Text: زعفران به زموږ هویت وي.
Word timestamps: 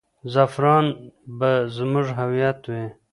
زعفران 0.33 0.85
به 1.39 1.51
زموږ 1.75 2.07
هویت 2.19 2.59
وي. 2.71 2.85